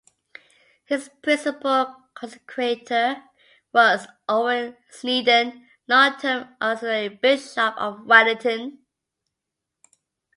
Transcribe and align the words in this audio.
His 0.85 1.11
principal 1.21 1.95
consecrator 2.15 3.21
was 3.71 4.07
Owen 4.27 4.75
Snedden, 4.89 5.67
long-term 5.87 6.55
Auxiliary 6.59 7.09
Bishop 7.09 7.75
of 7.77 8.03
Wellington. 8.07 8.79